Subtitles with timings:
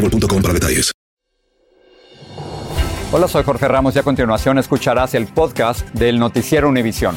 [0.00, 0.92] boostmobile.com para detalles.
[3.12, 7.16] Hola, soy Jorge Ramos y a continuación escucharás el podcast del Noticiero Univisión.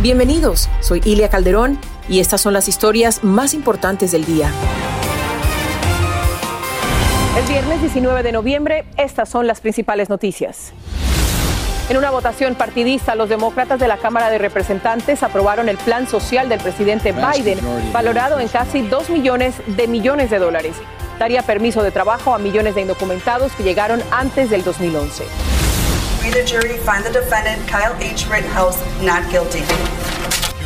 [0.00, 4.52] Bienvenidos, soy Ilia Calderón y estas son las historias más importantes del día.
[7.36, 10.72] El viernes 19 de noviembre, estas son las principales noticias.
[11.88, 16.48] En una votación partidista, los demócratas de la Cámara de Representantes aprobaron el plan social
[16.48, 17.58] del presidente Biden,
[17.92, 20.76] valorado en casi 2 millones de millones de dólares
[21.18, 25.24] daría permiso de trabajo a millones de indocumentados que llegaron antes del 2011.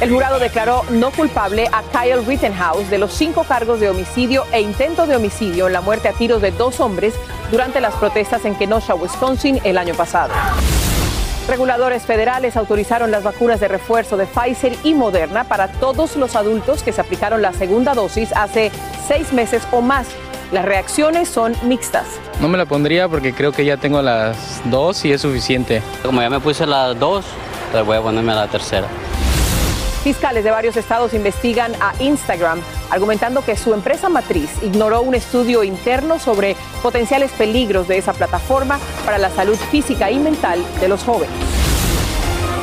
[0.01, 4.61] El jurado declaró no culpable a Kyle Rittenhouse de los cinco cargos de homicidio e
[4.61, 7.15] intento de homicidio en la muerte a tiros de dos hombres
[7.51, 10.33] durante las protestas en Kenosha, Wisconsin, el año pasado.
[11.49, 16.83] Reguladores federales autorizaron las vacunas de refuerzo de Pfizer y Moderna para todos los adultos
[16.83, 18.71] que se aplicaron la segunda dosis hace
[19.09, 20.07] seis meses o más
[20.53, 22.07] las reacciones son mixtas.
[22.41, 25.83] No me la pondría porque creo que ya tengo las dos y es suficiente.
[26.03, 27.25] Como ya me puse las dos,
[27.73, 28.87] pues voy a ponerme la tercera.
[30.03, 32.61] Fiscales de varios estados investigan a Instagram,
[32.91, 38.79] argumentando que su empresa matriz ignoró un estudio interno sobre potenciales peligros de esa plataforma
[39.05, 41.58] para la salud física y mental de los jóvenes.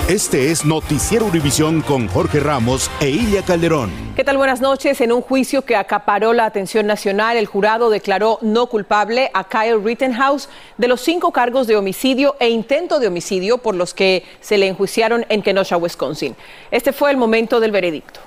[0.08, 3.90] Este es Noticiero Univisión con Jorge Ramos e Ilia Calderón.
[4.16, 4.38] ¿Qué tal?
[4.38, 5.02] Buenas noches.
[5.02, 9.84] En un juicio que acaparó la atención nacional, el jurado declaró no culpable a Kyle
[9.84, 10.48] Rittenhouse
[10.78, 14.68] de los cinco cargos de homicidio e intento de homicidio por los que se le
[14.68, 16.36] enjuiciaron en Kenosha, Wisconsin.
[16.70, 18.20] Este fue el momento del veredicto.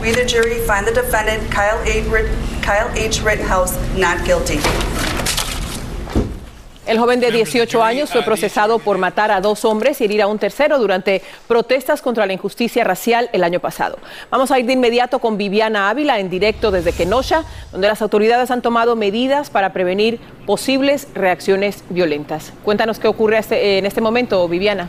[0.00, 1.78] We, the jury, find the defendant, Kyle
[2.96, 3.20] H.
[3.22, 4.58] Rittenhouse, not guilty.
[6.90, 10.26] El joven de 18 años fue procesado por matar a dos hombres y herir a
[10.26, 13.96] un tercero durante protestas contra la injusticia racial el año pasado.
[14.28, 18.50] Vamos a ir de inmediato con Viviana Ávila en directo desde Kenosha, donde las autoridades
[18.50, 22.52] han tomado medidas para prevenir posibles reacciones violentas.
[22.64, 24.88] Cuéntanos qué ocurre este, en este momento, Viviana.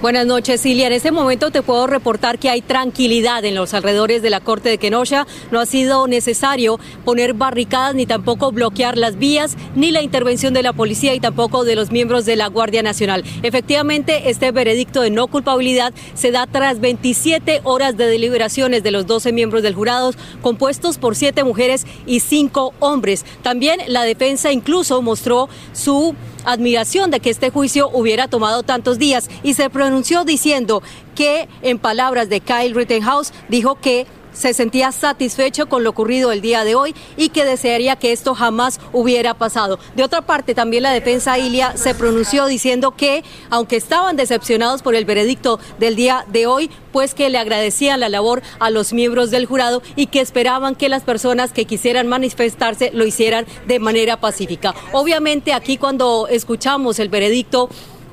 [0.00, 0.86] Buenas noches, Silvia.
[0.86, 4.68] En este momento te puedo reportar que hay tranquilidad en los alrededores de la Corte
[4.68, 5.26] de Kenosha.
[5.50, 10.62] No ha sido necesario poner barricadas ni tampoco bloquear las vías, ni la intervención de
[10.62, 13.24] la policía y tampoco de los miembros de la Guardia Nacional.
[13.42, 19.04] Efectivamente, este veredicto de no culpabilidad se da tras 27 horas de deliberaciones de los
[19.08, 23.24] 12 miembros del jurado, compuestos por 7 mujeres y 5 hombres.
[23.42, 26.14] También la defensa incluso mostró su
[26.52, 30.82] admiración de que este juicio hubiera tomado tantos días y se pronunció diciendo
[31.14, 34.06] que, en palabras de Kyle Rittenhouse, dijo que
[34.38, 38.36] se sentía satisfecho con lo ocurrido el día de hoy y que desearía que esto
[38.36, 39.80] jamás hubiera pasado.
[39.96, 44.94] De otra parte, también la defensa Ilia se pronunció diciendo que, aunque estaban decepcionados por
[44.94, 49.30] el veredicto del día de hoy, pues que le agradecían la labor a los miembros
[49.30, 54.20] del jurado y que esperaban que las personas que quisieran manifestarse lo hicieran de manera
[54.20, 54.74] pacífica.
[54.92, 57.68] Obviamente aquí cuando escuchamos el veredicto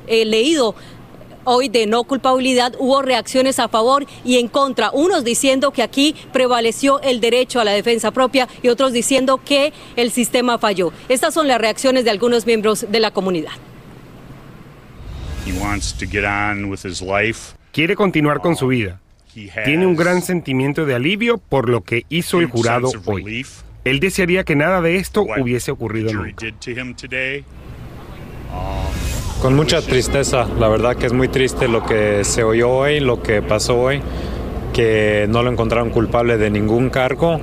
[0.07, 0.75] eh, leído
[1.45, 6.15] hoy de no culpabilidad hubo reacciones a favor y en contra, unos diciendo que aquí
[6.33, 10.91] prevaleció el derecho a la defensa propia y otros diciendo que el sistema falló.
[11.09, 13.53] Estas son las reacciones de algunos miembros de la comunidad.
[17.71, 18.99] Quiere continuar con su vida.
[19.65, 23.45] Tiene un gran sentimiento de alivio por lo que hizo el jurado hoy.
[23.83, 26.45] Él desearía que nada de esto hubiese ocurrido nunca.
[29.45, 33.21] Con mucha tristeza, la verdad que es muy triste lo que se oyó hoy, lo
[33.21, 34.01] que pasó hoy,
[34.73, 37.39] que no lo encontraron culpable de ningún cargo.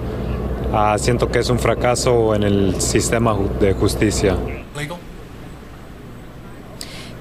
[0.72, 4.36] Ah, siento que es un fracaso en el sistema de justicia.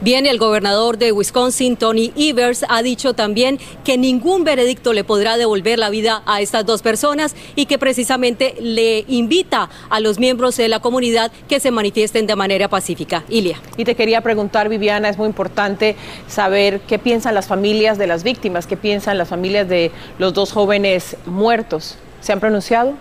[0.03, 5.37] Bien, el gobernador de Wisconsin, Tony Evers, ha dicho también que ningún veredicto le podrá
[5.37, 10.57] devolver la vida a estas dos personas y que precisamente le invita a los miembros
[10.57, 13.23] de la comunidad que se manifiesten de manera pacífica.
[13.29, 13.61] Ilia.
[13.77, 15.95] Y te quería preguntar, Viviana, es muy importante
[16.27, 20.51] saber qué piensan las familias de las víctimas, qué piensan las familias de los dos
[20.51, 21.99] jóvenes muertos.
[22.21, 22.95] ¿Se han pronunciado?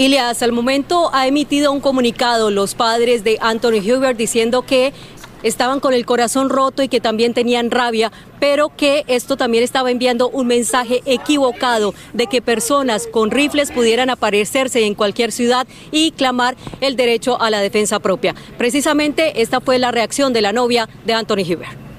[0.00, 4.94] Hasta el momento ha emitido un comunicado los padres de Anthony Hubert diciendo que
[5.42, 9.90] estaban con el corazón roto y que también tenían rabia, pero que esto también estaba
[9.90, 16.12] enviando un mensaje equivocado de que personas con rifles pudieran aparecerse en cualquier ciudad y
[16.12, 18.34] clamar el derecho a la defensa propia.
[18.56, 21.89] Precisamente esta fue la reacción de la novia de Anthony Hubert.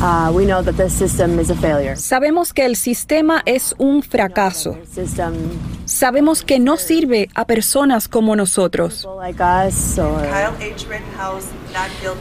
[0.00, 4.78] Uh, Sabemos que el sistema es un fracaso.
[5.86, 9.08] Sabemos que no sirve a personas como nosotros.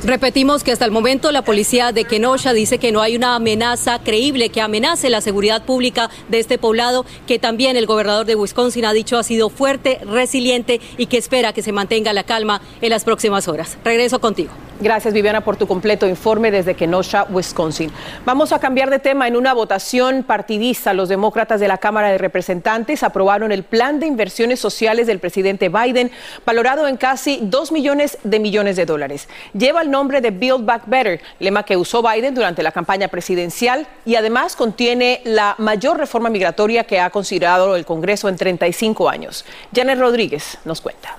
[0.03, 3.99] Repetimos que hasta el momento la policía de Kenosha dice que no hay una amenaza
[3.99, 8.85] creíble que amenace la seguridad pública de este poblado, que también el gobernador de Wisconsin
[8.85, 12.89] ha dicho ha sido fuerte, resiliente y que espera que se mantenga la calma en
[12.89, 13.77] las próximas horas.
[13.83, 14.49] Regreso contigo.
[14.79, 17.91] Gracias, Viviana, por tu completo informe desde Kenosha, Wisconsin.
[18.25, 19.27] Vamos a cambiar de tema.
[19.27, 24.05] En una votación partidista, los demócratas de la Cámara de Representantes aprobaron el plan de
[24.05, 26.11] inversiones sociales del presidente Biden,
[26.45, 29.27] valorado en casi 2 millones de millones de dólares.
[29.57, 33.87] Lleva el nombre de Build Back Better, lema que usó Biden durante la campaña presidencial
[34.05, 39.43] y además contiene la mayor reforma migratoria que ha considerado el Congreso en 35 años.
[39.73, 41.17] Janet Rodríguez nos cuenta.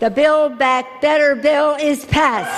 [0.00, 2.50] The Build Back Better bill is passed.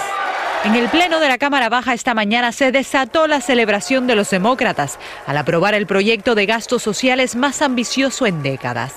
[0.63, 4.31] En el Pleno de la Cámara Baja esta mañana se desató la celebración de los
[4.31, 8.95] demócratas al aprobar el proyecto de gastos sociales más ambicioso en décadas.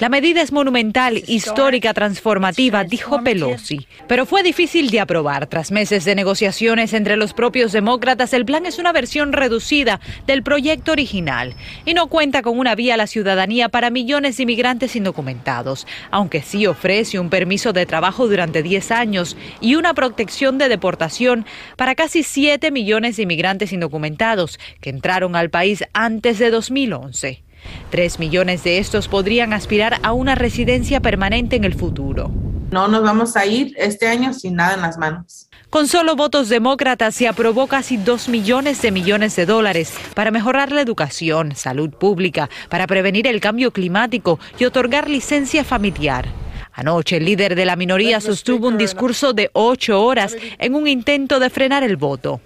[0.00, 3.88] La medida es monumental, histórica, transformativa, dijo Pelosi.
[4.06, 5.46] Pero fue difícil de aprobar.
[5.46, 10.42] Tras meses de negociaciones entre los propios demócratas, el plan es una versión reducida del
[10.42, 11.54] proyecto original
[11.86, 16.42] y no cuenta con una vía a la ciudadanía para millones de inmigrantes indocumentados, aunque
[16.42, 21.46] sí ofrece un permiso de trabajo durante 10 años y una protección de deportación
[21.76, 27.43] para casi 7 millones de inmigrantes indocumentados que entraron al país antes de 2011.
[27.90, 32.30] Tres millones de estos podrían aspirar a una residencia permanente en el futuro.
[32.70, 35.48] No nos vamos a ir este año sin nada en las manos.
[35.70, 40.72] Con solo votos demócratas se aprobó casi dos millones de millones de dólares para mejorar
[40.72, 46.26] la educación, salud pública, para prevenir el cambio climático y otorgar licencia familiar.
[46.72, 51.38] Anoche el líder de la minoría sostuvo un discurso de ocho horas en un intento
[51.38, 52.40] de frenar el voto.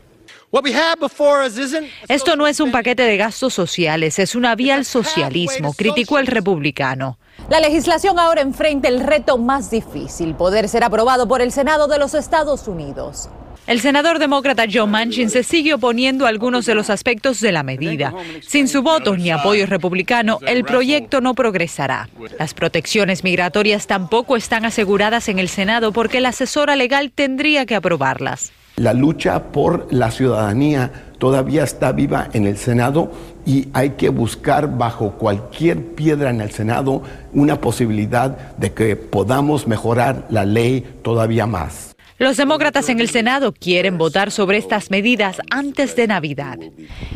[2.08, 6.26] Esto no es un paquete de gastos sociales, es una vía al socialismo, criticó el
[6.26, 7.18] republicano.
[7.50, 11.98] La legislación ahora enfrenta el reto más difícil, poder ser aprobado por el Senado de
[11.98, 13.28] los Estados Unidos.
[13.66, 17.62] El senador demócrata Joe Manchin se sigue oponiendo a algunos de los aspectos de la
[17.62, 18.14] medida.
[18.40, 22.08] Sin su voto ni apoyo republicano, el proyecto no progresará.
[22.38, 27.74] Las protecciones migratorias tampoco están aseguradas en el Senado porque la asesora legal tendría que
[27.74, 28.52] aprobarlas.
[28.78, 33.10] La lucha por la ciudadanía todavía está viva en el Senado
[33.44, 37.02] y hay que buscar bajo cualquier piedra en el Senado
[37.34, 41.87] una posibilidad de que podamos mejorar la ley todavía más.
[42.18, 46.58] Los demócratas en el Senado quieren votar sobre estas medidas antes de Navidad.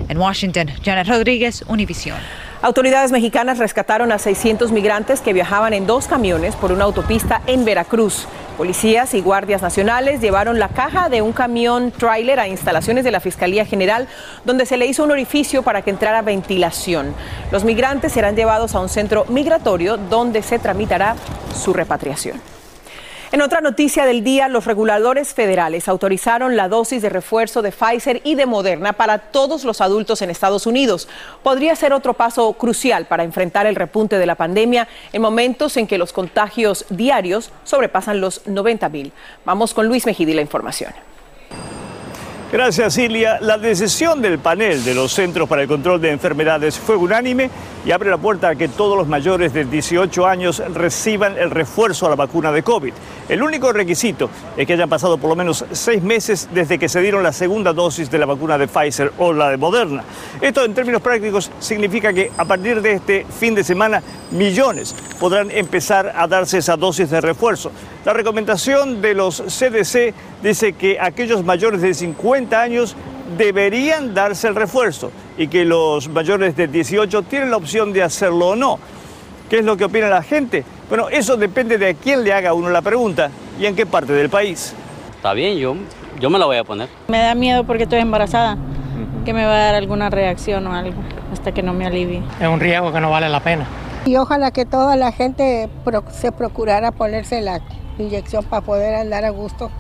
[0.09, 2.17] En Washington, Janet Rodríguez, Univision.
[2.63, 7.65] Autoridades mexicanas rescataron a 600 migrantes que viajaban en dos camiones por una autopista en
[7.65, 8.29] Veracruz.
[8.57, 13.19] Policías y guardias nacionales llevaron la caja de un camión tráiler a instalaciones de la
[13.19, 14.07] Fiscalía General,
[14.45, 17.13] donde se le hizo un orificio para que entrara ventilación.
[17.51, 21.17] Los migrantes serán llevados a un centro migratorio donde se tramitará
[21.61, 22.62] su repatriación.
[23.32, 28.20] En otra noticia del día, los reguladores federales autorizaron la dosis de refuerzo de Pfizer
[28.24, 31.08] y de Moderna para todos los adultos en Estados Unidos.
[31.43, 35.86] Podría ser otro paso crucial para enfrentar el repunte de la pandemia en momentos en
[35.86, 39.12] que los contagios diarios sobrepasan los 90 mil.
[39.46, 40.93] Vamos con Luis Mejidi la información.
[42.53, 43.39] Gracias, Silvia.
[43.41, 47.49] La decisión del panel de los Centros para el Control de Enfermedades fue unánime
[47.87, 52.05] y abre la puerta a que todos los mayores de 18 años reciban el refuerzo
[52.05, 52.93] a la vacuna de COVID.
[53.31, 57.01] El único requisito es que hayan pasado por lo menos seis meses desde que se
[57.01, 60.05] dieron la segunda dosis de la vacuna de Pfizer o la de Moderna.
[60.39, 65.51] Esto en términos prácticos significa que a partir de este fin de semana millones podrán
[65.51, 67.73] empezar a darse esa dosis de refuerzo.
[68.05, 72.96] La recomendación de los CDC dice que aquellos mayores de 50 años
[73.37, 78.49] deberían darse el refuerzo y que los mayores de 18 tienen la opción de hacerlo
[78.49, 78.79] o no.
[79.49, 80.65] ¿Qué es lo que opina la gente?
[80.89, 84.13] Bueno, eso depende de a quién le haga uno la pregunta y en qué parte
[84.13, 84.75] del país.
[85.15, 85.77] Está bien, yo,
[86.20, 86.89] yo me la voy a poner.
[87.08, 88.56] Me da miedo porque estoy embarazada,
[89.25, 91.01] que me va a dar alguna reacción o algo
[91.32, 92.22] hasta que no me alivie.
[92.41, 93.67] Es un riesgo que no vale la pena.
[94.05, 95.69] Y ojalá que toda la gente
[96.11, 97.61] se procurara ponerse la
[97.99, 99.70] inyección para poder andar a gusto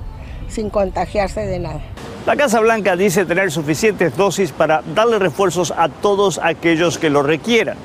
[0.48, 1.80] sin contagiarse de nada.
[2.24, 7.24] La Casa Blanca dice tener suficientes dosis para darle refuerzos a todos aquellos que lo
[7.24, 7.76] requieran.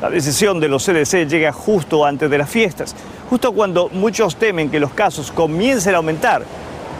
[0.00, 2.96] La decisión de los CDC llega justo antes de las fiestas,
[3.28, 6.44] justo cuando muchos temen que los casos comiencen a aumentar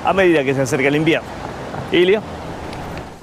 [0.04, 1.26] a medida que se acerca el invierno.
[1.90, 2.20] Ilio.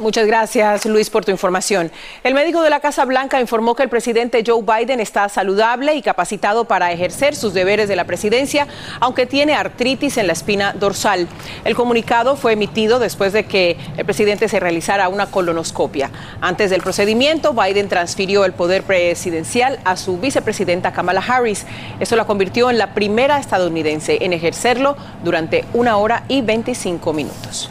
[0.02, 1.92] Muchas gracias, Luis, por tu información.
[2.24, 6.02] El médico de la Casa Blanca informó que el presidente Joe Biden está saludable y
[6.02, 8.68] capacitado para ejercer sus deberes de la presidencia,
[9.00, 11.28] aunque tiene artritis en la espina dorsal.
[11.66, 16.10] El comunicado fue emitido después de que el presidente se realizara una colonoscopia.
[16.42, 21.68] Antes del procedimiento, Biden transfirió el poder presidencial a su vicepresidenta Kamala Harris.
[22.00, 27.70] Eso la convirtió en la primera estadounidense en ejercerlo durante una hora y 25 minutos.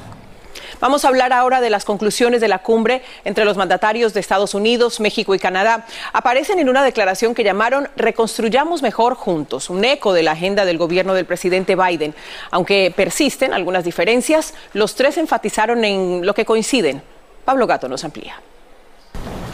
[0.80, 4.54] Vamos a hablar ahora de las conclusiones de la cumbre entre los mandatarios de Estados
[4.54, 5.84] Unidos, México y Canadá.
[6.14, 10.78] Aparecen en una declaración que llamaron Reconstruyamos mejor juntos, un eco de la agenda del
[10.78, 12.14] gobierno del presidente Biden.
[12.50, 17.02] Aunque persisten algunas diferencias, los tres enfatizaron en lo que coinciden.
[17.44, 18.40] Pablo Gato nos amplía.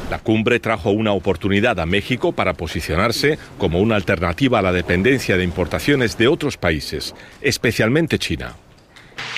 [0.09, 5.37] La cumbre trajo una oportunidad a México para posicionarse como una alternativa a la dependencia
[5.37, 8.55] de importaciones de otros países, especialmente China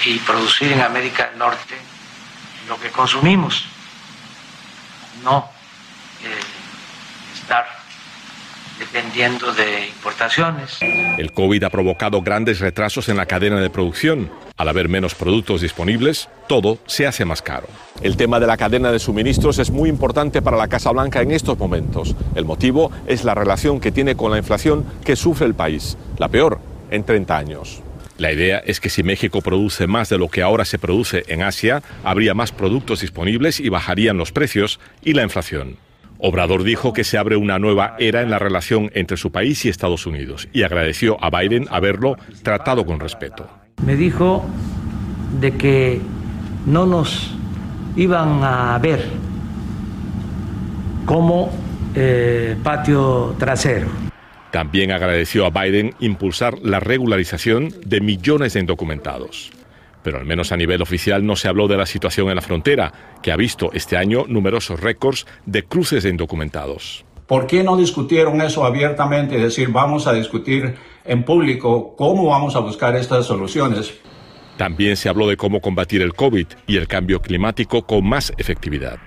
[0.04, 1.74] y producir en América del Norte
[2.68, 3.64] lo que consumimos,
[5.24, 5.50] no
[6.22, 7.66] eh, estar
[8.78, 10.78] dependiendo de importaciones.
[10.80, 14.30] El COVID ha provocado grandes retrasos en la cadena de producción.
[14.56, 17.66] Al haber menos productos disponibles, todo se hace más caro.
[18.02, 21.32] El tema de la cadena de suministros es muy importante para la Casa Blanca en
[21.32, 22.14] estos momentos.
[22.34, 26.28] El motivo es la relación que tiene con la inflación que sufre el país, la
[26.28, 27.82] peor en 30 años.
[28.18, 31.42] La idea es que si México produce más de lo que ahora se produce en
[31.42, 35.76] Asia, habría más productos disponibles y bajarían los precios y la inflación.
[36.18, 39.68] Obrador dijo que se abre una nueva era en la relación entre su país y
[39.68, 43.48] Estados Unidos y agradeció a Biden haberlo tratado con respeto.
[43.86, 44.44] Me dijo
[45.40, 46.00] de que
[46.66, 47.36] no nos
[47.94, 49.04] iban a ver
[51.06, 51.52] como
[51.94, 54.07] eh, patio trasero
[54.50, 59.50] también agradeció a Biden impulsar la regularización de millones de indocumentados.
[60.02, 62.92] Pero al menos a nivel oficial no se habló de la situación en la frontera,
[63.22, 67.04] que ha visto este año numerosos récords de cruces de indocumentados.
[67.26, 72.56] ¿Por qué no discutieron eso abiertamente y decir vamos a discutir en público cómo vamos
[72.56, 73.92] a buscar estas soluciones?
[74.56, 78.98] También se habló de cómo combatir el COVID y el cambio climático con más efectividad.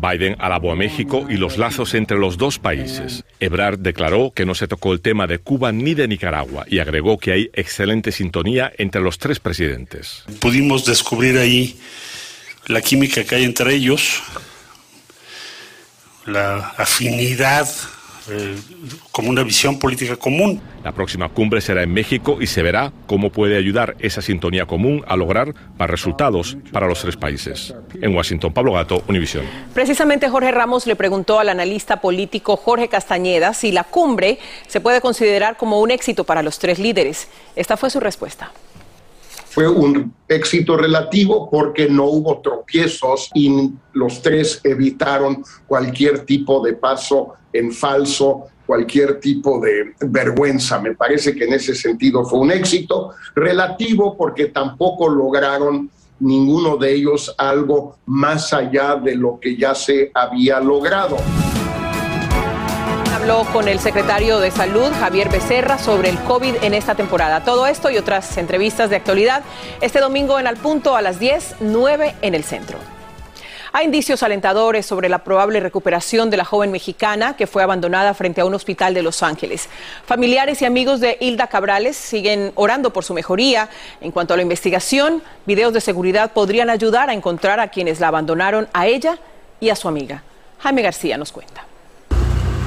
[0.00, 3.24] Biden alabó a México y los lazos entre los dos países.
[3.40, 7.18] Ebrard declaró que no se tocó el tema de Cuba ni de Nicaragua y agregó
[7.18, 10.22] que hay excelente sintonía entre los tres presidentes.
[10.38, 11.76] Pudimos descubrir ahí
[12.68, 14.22] la química que hay entre ellos,
[16.26, 17.68] la afinidad
[18.30, 18.56] eh,
[19.12, 20.60] como una visión política común.
[20.84, 25.04] La próxima cumbre será en México y se verá cómo puede ayudar esa sintonía común
[25.06, 27.74] a lograr más resultados para los tres países.
[28.00, 29.44] En Washington, Pablo Gato, Univisión.
[29.74, 35.00] Precisamente Jorge Ramos le preguntó al analista político Jorge Castañeda si la cumbre se puede
[35.00, 37.28] considerar como un éxito para los tres líderes.
[37.56, 38.52] Esta fue su respuesta
[39.50, 46.74] fue un éxito relativo porque no hubo tropiezos y los tres evitaron cualquier tipo de
[46.74, 50.78] paso en falso, cualquier tipo de vergüenza.
[50.78, 55.90] Me parece que en ese sentido fue un éxito relativo porque tampoco lograron
[56.20, 61.16] ninguno de ellos algo más allá de lo que ya se había logrado
[63.20, 67.44] habló con el secretario de Salud, Javier Becerra, sobre el COVID en esta temporada.
[67.44, 69.42] Todo esto y otras entrevistas de actualidad
[69.82, 72.78] este domingo en Al Punto a las 10, 9 en el centro.
[73.72, 78.40] Hay indicios alentadores sobre la probable recuperación de la joven mexicana que fue abandonada frente
[78.40, 79.68] a un hospital de Los Ángeles.
[80.06, 83.68] Familiares y amigos de Hilda Cabrales siguen orando por su mejoría.
[84.00, 88.08] En cuanto a la investigación, videos de seguridad podrían ayudar a encontrar a quienes la
[88.08, 89.18] abandonaron a ella
[89.60, 90.22] y a su amiga.
[90.60, 91.69] Jaime García nos cuenta.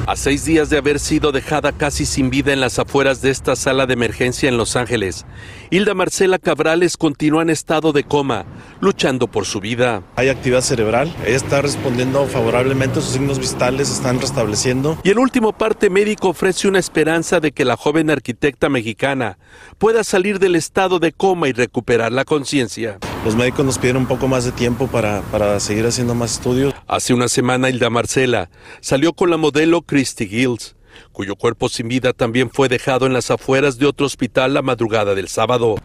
[0.05, 3.55] A seis días de haber sido dejada casi sin vida en las afueras de esta
[3.55, 5.25] sala de emergencia en Los Ángeles,
[5.69, 8.43] Hilda Marcela Cabrales continúa en estado de coma,
[8.81, 10.03] luchando por su vida.
[10.17, 14.97] Hay actividad cerebral, ella está respondiendo favorablemente, sus signos vitales se están restableciendo.
[15.05, 19.37] Y el último parte médico ofrece una esperanza de que la joven arquitecta mexicana
[19.77, 22.99] pueda salir del estado de coma y recuperar la conciencia.
[23.25, 26.73] Los médicos nos pidieron un poco más de tiempo para, para seguir haciendo más estudios.
[26.87, 28.49] Hace una semana Hilda Marcela
[28.81, 30.75] salió con la modelo Christy Gills,
[31.13, 35.15] cuyo cuerpo sin vida también fue dejado en las afueras de otro hospital la madrugada
[35.15, 35.75] del sábado.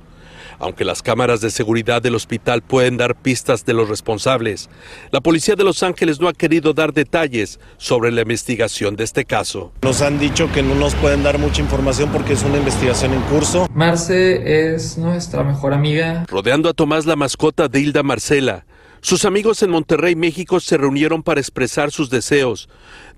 [0.59, 4.69] Aunque las cámaras de seguridad del hospital pueden dar pistas de los responsables,
[5.13, 9.25] la policía de Los Ángeles no ha querido dar detalles sobre la investigación de este
[9.25, 9.73] caso.
[9.83, 13.23] Nos han dicho que no nos pueden dar mucha información porque es una investigación en
[13.23, 13.69] curso.
[13.73, 16.25] Marce es nuestra mejor amiga.
[16.29, 18.67] Rodeando a Tomás la mascota de Hilda Marcela,
[19.01, 22.69] Sus amigos en Monterrey, México, se reunieron para expresar sus deseos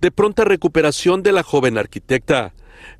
[0.02, 2.52] de pronta recuperación de la joven arquitecta,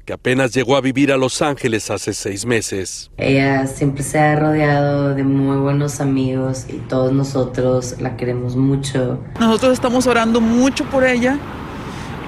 [0.05, 3.11] que apenas llegó a vivir a Los Ángeles hace seis meses.
[3.17, 9.19] Ella siempre se ha rodeado de muy buenos amigos y todos nosotros la queremos mucho.
[9.39, 11.39] Nosotros estamos orando mucho por ella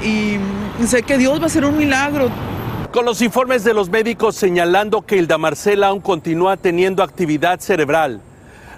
[0.05, 0.39] y
[0.87, 2.31] sé que Dios va a hacer un milagro.
[2.93, 8.21] Con los informes de los médicos señalando que Hilda Marcela aún continúa teniendo actividad cerebral,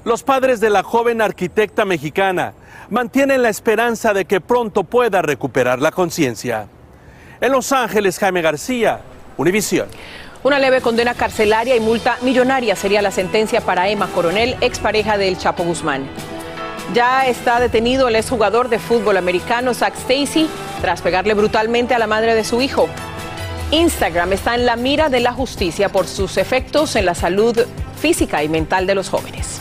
[0.04, 2.52] los padres de la joven arquitecta mexicana
[2.90, 6.68] mantienen la esperanza de que pronto pueda recuperar la conciencia.
[7.44, 9.00] En Los Ángeles, Jaime García,
[9.36, 9.86] Univisión.
[10.44, 15.36] Una leve condena carcelaria y multa millonaria sería la sentencia para Emma Coronel, expareja del
[15.36, 16.08] Chapo Guzmán.
[16.94, 20.48] Ya está detenido el exjugador de fútbol americano Zach Stacy
[20.80, 22.88] tras pegarle brutalmente a la madre de su hijo.
[23.72, 27.58] Instagram está en la mira de la justicia por sus efectos en la salud
[28.00, 29.60] física y mental de los jóvenes.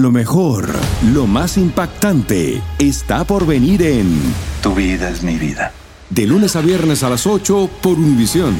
[0.00, 0.66] Lo mejor,
[1.12, 4.18] lo más impactante, está por venir en
[4.62, 5.72] Tu vida es mi vida.
[6.08, 8.56] De lunes a viernes a las 8 por Univisión.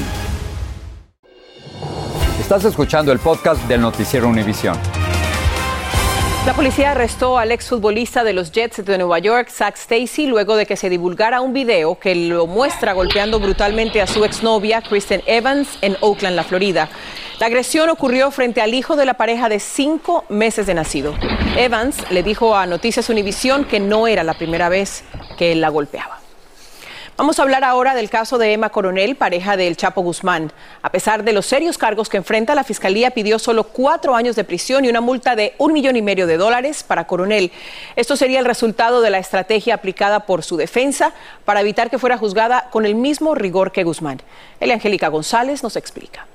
[2.39, 4.77] Estás escuchando el podcast del noticiero Univisión.
[6.47, 10.65] La policía arrestó al exfutbolista de los Jets de Nueva York, Zach Stacy, luego de
[10.65, 15.69] que se divulgara un video que lo muestra golpeando brutalmente a su exnovia, Kristen Evans,
[15.83, 16.89] en Oakland, la Florida.
[17.39, 21.15] La agresión ocurrió frente al hijo de la pareja de cinco meses de nacido.
[21.59, 25.05] Evans le dijo a Noticias Univisión que no era la primera vez
[25.37, 26.20] que él la golpeaba.
[27.21, 30.51] Vamos a hablar ahora del caso de Emma Coronel, pareja del Chapo Guzmán.
[30.81, 34.45] A pesar de los serios cargos que enfrenta, la fiscalía pidió solo cuatro años de
[34.45, 37.53] prisión y una multa de un millón y medio de dólares para Coronel.
[37.95, 41.13] Esto sería el resultado de la estrategia aplicada por su defensa
[41.45, 44.23] para evitar que fuera juzgada con el mismo rigor que Guzmán.
[44.59, 46.27] Elia Angélica González nos explica.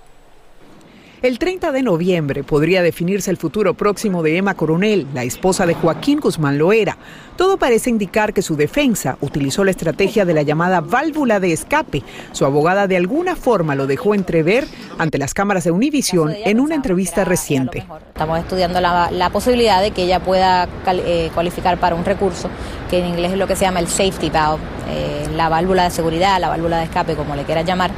[1.25, 5.73] El 30 de noviembre podría definirse el futuro próximo de Emma Coronel, la esposa de
[5.73, 6.99] Joaquín Guzmán Loera.
[7.35, 12.03] Todo parece indicar que su defensa utilizó la estrategia de la llamada válvula de escape.
[12.31, 14.67] Su abogada de alguna forma lo dejó entrever
[14.99, 17.87] ante las cámaras de Univision en una entrevista reciente.
[18.09, 22.51] Estamos estudiando la, posibilidad de que ella pueda eh, cualificar para un recurso,
[22.87, 24.61] que en inglés es lo que se llama el safety valve,
[24.91, 27.89] eh, la válvula de seguridad, la válvula de escape, como le quieras llamar.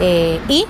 [0.00, 0.64] Eh, y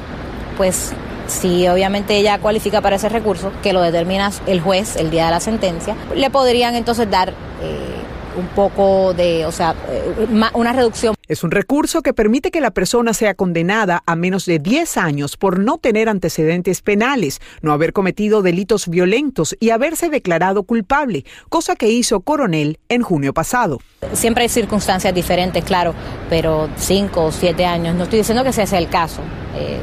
[0.58, 0.92] pues
[1.28, 5.30] si obviamente ella cualifica para ese recurso, que lo determina el juez el día de
[5.30, 7.98] la sentencia, le podrían entonces dar eh,
[8.36, 11.14] un poco de, o sea, eh, una reducción.
[11.26, 15.36] Es un recurso que permite que la persona sea condenada a menos de 10 años
[15.36, 21.76] por no tener antecedentes penales, no haber cometido delitos violentos y haberse declarado culpable, cosa
[21.76, 23.80] que hizo Coronel en junio pasado.
[24.14, 25.94] Siempre hay circunstancias diferentes, claro,
[26.30, 29.20] pero 5 o 7 años, no estoy diciendo que ese sea el caso.
[29.56, 29.78] Eh,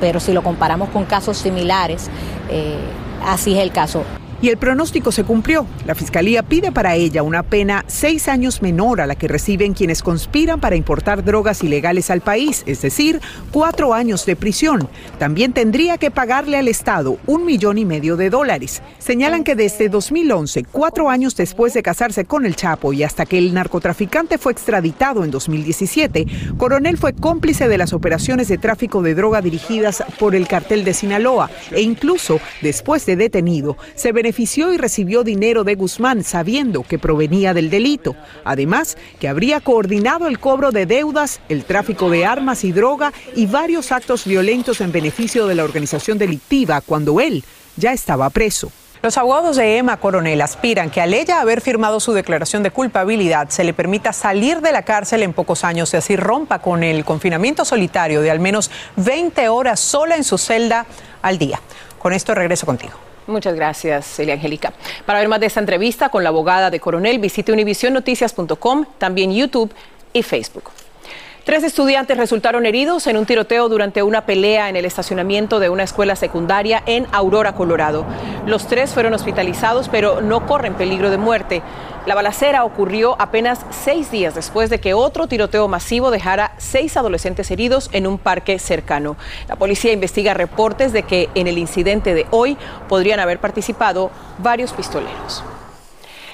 [0.00, 2.10] pero si lo comparamos con casos similares,
[2.50, 2.78] eh,
[3.24, 4.04] así es el caso.
[4.40, 5.66] Y el pronóstico se cumplió.
[5.84, 10.00] La Fiscalía pide para ella una pena seis años menor a la que reciben quienes
[10.00, 13.20] conspiran para importar drogas ilegales al país, es decir,
[13.50, 14.88] cuatro años de prisión.
[15.18, 18.80] También tendría que pagarle al Estado un millón y medio de dólares.
[19.00, 23.38] Señalan que desde 2011, cuatro años después de casarse con el Chapo y hasta que
[23.38, 29.16] el narcotraficante fue extraditado en 2017, Coronel fue cómplice de las operaciones de tráfico de
[29.16, 34.74] droga dirigidas por el cartel de Sinaloa e incluso, después de detenido, se benefició benefició
[34.74, 38.14] y recibió dinero de Guzmán sabiendo que provenía del delito.
[38.44, 43.46] Además, que habría coordinado el cobro de deudas, el tráfico de armas y droga y
[43.46, 47.42] varios actos violentos en beneficio de la organización delictiva cuando él
[47.76, 48.70] ya estaba preso.
[49.00, 53.48] Los abogados de Emma Coronel aspiran que al ella haber firmado su declaración de culpabilidad
[53.48, 57.06] se le permita salir de la cárcel en pocos años y así rompa con el
[57.06, 60.84] confinamiento solitario de al menos 20 horas sola en su celda
[61.22, 61.62] al día.
[61.98, 63.08] Con esto regreso contigo.
[63.28, 64.72] Muchas gracias, Celia Angélica.
[65.04, 69.70] Para ver más de esta entrevista con la abogada de Coronel, visite univisionnoticias.com, también YouTube
[70.14, 70.70] y Facebook.
[71.44, 75.82] Tres estudiantes resultaron heridos en un tiroteo durante una pelea en el estacionamiento de una
[75.82, 78.06] escuela secundaria en Aurora, Colorado.
[78.46, 81.62] Los tres fueron hospitalizados, pero no corren peligro de muerte.
[82.08, 87.50] La balacera ocurrió apenas seis días después de que otro tiroteo masivo dejara seis adolescentes
[87.50, 89.18] heridos en un parque cercano.
[89.46, 92.56] La policía investiga reportes de que en el incidente de hoy
[92.88, 95.44] podrían haber participado varios pistoleros.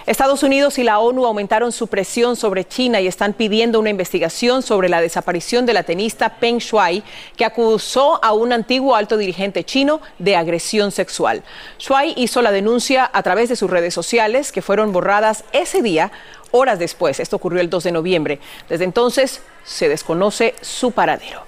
[0.06, 4.62] Estados Unidos y la ONU aumentaron su presión sobre China y están pidiendo una investigación
[4.62, 7.02] sobre la desaparición de la tenista Peng Shuai,
[7.38, 11.42] que acusó a un antiguo alto dirigente chino de agresión sexual.
[11.78, 16.12] Shuai hizo la denuncia a través de sus redes sociales, que fueron borradas ese día,
[16.50, 17.18] horas después.
[17.18, 18.40] Esto ocurrió el 2 de noviembre.
[18.68, 21.44] Desde entonces se desconoce su paradero.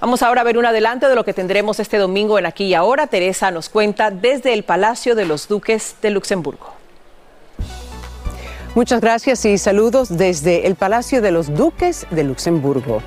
[0.00, 2.74] Vamos ahora a ver un adelanto de lo que tendremos este domingo en Aquí y
[2.74, 3.08] Ahora.
[3.08, 6.83] Teresa nos cuenta desde el Palacio de los Duques de Luxemburgo.
[8.74, 13.02] Muchas gracias y saludos desde el Palacio de los Duques de Luxemburgo.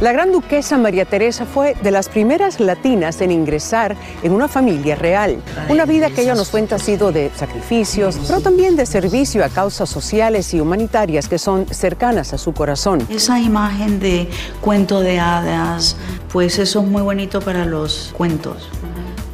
[0.00, 4.94] La gran duquesa María Teresa fue de las primeras latinas en ingresar en una familia
[4.94, 5.42] real.
[5.68, 9.48] Una vida que ella nos cuenta ha sido de sacrificios, pero también de servicio a
[9.48, 13.04] causas sociales y humanitarias que son cercanas a su corazón.
[13.10, 15.96] Esa imagen de cuento de hadas,
[16.32, 18.68] pues eso es muy bonito para los cuentos,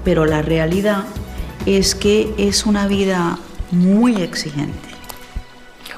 [0.02, 1.04] pero la realidad
[1.66, 3.38] es que es una vida
[3.70, 4.93] muy exigente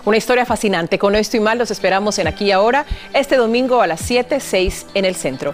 [0.07, 0.99] una historia fascinante.
[0.99, 4.41] Con esto y más los esperamos en Aquí y Ahora, este domingo a las 7,
[4.41, 5.53] 6 en el centro.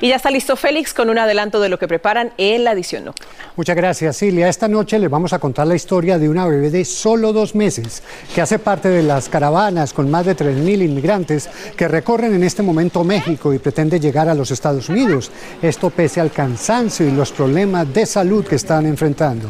[0.00, 3.12] Y ya está listo Félix con un adelanto de lo que preparan en la edición.
[3.56, 4.48] Muchas gracias, Silvia.
[4.48, 8.02] Esta noche les vamos a contar la historia de una bebé de solo dos meses
[8.34, 12.62] que hace parte de las caravanas con más de 3.000 inmigrantes que recorren en este
[12.62, 15.30] momento México y pretende llegar a los Estados Unidos.
[15.62, 19.48] Esto pese al cansancio y los problemas de salud que están enfrentando.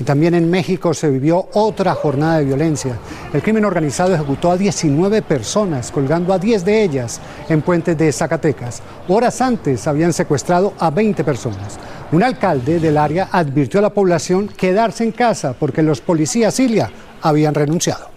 [0.00, 2.96] Y también en México se vivió otra jornada de violencia.
[3.32, 8.12] El crimen organizado ejecutó a 19 personas, colgando a 10 de ellas en puentes de
[8.12, 8.80] Zacatecas.
[9.08, 11.78] Horas antes habían secuestrado a 20 personas.
[12.12, 16.90] Un alcalde del área advirtió a la población quedarse en casa porque los policías Silia
[17.20, 18.08] habían renunciado.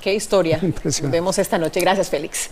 [0.00, 0.60] Qué historia.
[1.04, 1.80] Vemos esta noche.
[1.80, 2.50] Gracias, Félix.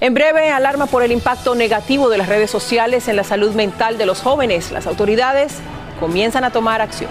[0.00, 3.98] En breve, alarma por el impacto negativo de las redes sociales en la salud mental
[3.98, 4.70] de los jóvenes.
[4.70, 5.54] Las autoridades
[6.00, 7.10] comienzan a tomar acción.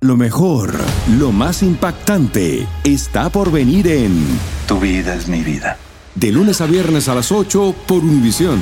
[0.00, 0.74] Lo mejor,
[1.18, 4.24] lo más impactante, está por venir en
[4.68, 5.76] Tu vida es mi vida.
[6.14, 8.60] De lunes a viernes a las 8 por Univisión.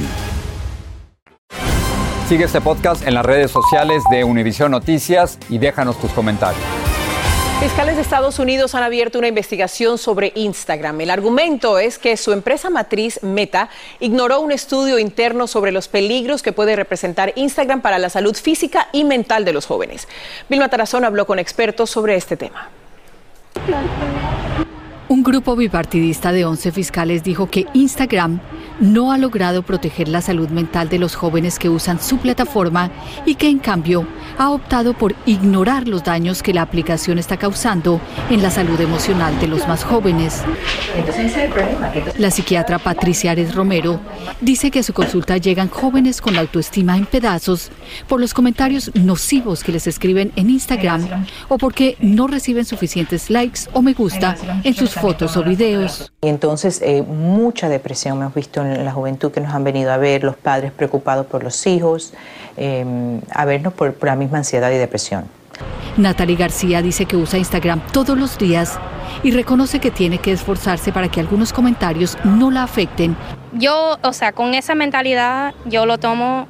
[2.26, 6.64] Sigue este podcast en las redes sociales de Univisión Noticias y déjanos tus comentarios.
[7.60, 11.00] Fiscales de Estados Unidos han abierto una investigación sobre Instagram.
[11.00, 16.42] El argumento es que su empresa matriz Meta ignoró un estudio interno sobre los peligros
[16.42, 20.06] que puede representar Instagram para la salud física y mental de los jóvenes.
[20.50, 22.68] Vilma Tarazón habló con expertos sobre este tema.
[25.08, 28.38] Un grupo bipartidista de 11 fiscales dijo que Instagram
[28.80, 32.90] no ha logrado proteger la salud mental de los jóvenes que usan su plataforma
[33.24, 34.06] y que en cambio
[34.38, 39.38] ha optado por ignorar los daños que la aplicación está causando en la salud emocional
[39.40, 40.42] de los más jóvenes.
[42.18, 44.00] La psiquiatra Patricia Ares Romero
[44.40, 47.70] dice que a su consulta llegan jóvenes con la autoestima en pedazos
[48.08, 53.60] por los comentarios nocivos que les escriben en Instagram o porque no reciben suficientes likes
[53.72, 56.12] o me gusta en sus fotos o videos.
[56.22, 59.96] Y entonces eh, mucha depresión hemos visto en la juventud que nos han venido a
[59.96, 62.12] ver, los padres preocupados por los hijos,
[62.56, 65.24] eh, a vernos por, por la misma ansiedad y depresión.
[65.96, 68.78] Natalie García dice que usa Instagram todos los días
[69.22, 73.16] y reconoce que tiene que esforzarse para que algunos comentarios no la afecten.
[73.52, 76.46] Yo, o sea, con esa mentalidad yo lo tomo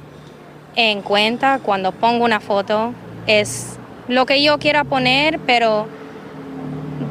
[0.75, 2.93] en cuenta cuando pongo una foto.
[3.25, 3.77] Es
[4.07, 5.87] lo que yo quiera poner, pero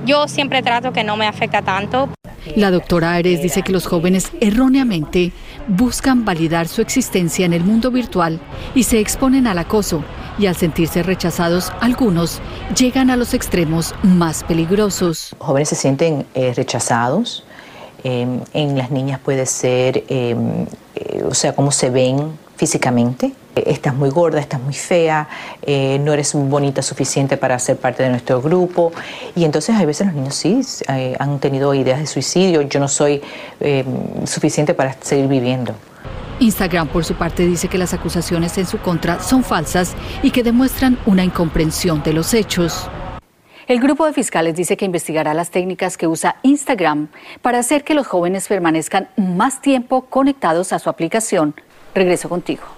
[0.05, 2.09] yo siempre trato que no me afecta tanto.
[2.55, 5.33] La doctora Ares dice que los jóvenes erróneamente
[5.69, 8.41] buscan validar su existencia en el mundo virtual
[8.75, 10.05] y se exponen al acoso
[10.39, 12.41] y al sentirse rechazados algunos
[12.79, 15.35] llegan a los extremos más peligrosos.
[15.39, 17.45] Jóvenes se sienten eh, rechazados,
[18.05, 20.37] eh, en las niñas puede ser, eh,
[21.29, 23.33] o sea, cómo se ven físicamente.
[23.55, 25.29] Estás muy gorda, estás muy fea,
[25.67, 28.93] no eres bonita suficiente para ser parte de nuestro grupo.
[29.35, 30.61] Y entonces hay veces los niños sí
[31.19, 33.23] han tenido ideas de suicidio, yo no soy
[34.25, 35.75] suficiente para seguir viviendo.
[36.39, 40.43] Instagram, por su parte, dice que las acusaciones en su contra son falsas y que
[40.43, 42.91] demuestran una incomprensión de los hechos.
[43.67, 47.09] El grupo de fiscales dice que investigará las técnicas que usa Instagram
[47.43, 51.55] para hacer que los jóvenes permanezcan más tiempo conectados a su aplicación.
[51.97, 52.76] Regreso contigo.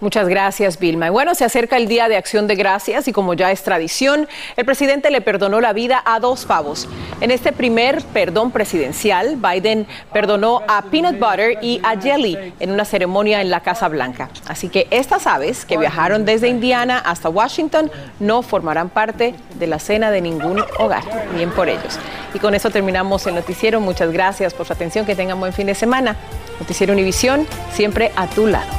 [0.00, 1.06] Muchas gracias, Vilma.
[1.06, 4.28] Y bueno, se acerca el Día de Acción de Gracias y como ya es tradición,
[4.56, 6.86] el presidente le perdonó la vida a dos pavos.
[7.22, 12.84] En este primer perdón presidencial, Biden perdonó a Peanut Butter y a Jelly en una
[12.84, 14.28] ceremonia en la Casa Blanca.
[14.46, 19.78] Así que estas aves que viajaron desde Indiana hasta Washington no formarán parte de la
[19.78, 21.04] cena de ningún hogar.
[21.34, 21.98] Bien por ellos.
[22.34, 23.80] Y con eso terminamos el noticiero.
[23.80, 25.06] Muchas gracias por su atención.
[25.06, 26.16] Que tengan buen fin de semana.
[26.60, 28.75] Noticiero Univisión, siempre a tu lado.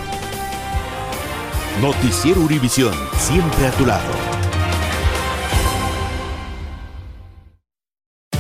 [1.81, 4.26] Noticiero Univisión, siempre a tu lado.